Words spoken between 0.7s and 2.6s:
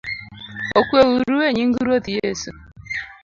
Okweuru enying Ruoth Yesu